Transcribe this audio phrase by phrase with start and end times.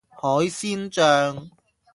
[0.17, 1.51] 海鮮醬